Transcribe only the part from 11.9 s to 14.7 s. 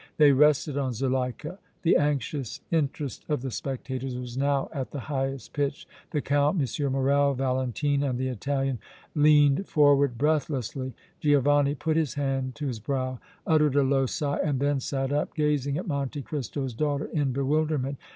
his hand to his brow, uttered a low sigh and